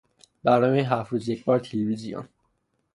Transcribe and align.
برنامهی 0.43 0.81
هفت 0.81 1.11
روز 1.13 1.29
یکبار 1.29 1.59
تلویزیون 1.59 2.27